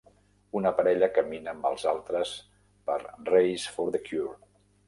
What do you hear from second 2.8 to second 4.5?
per Race for the Cure.